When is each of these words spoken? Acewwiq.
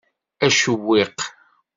Acewwiq. 0.45 1.17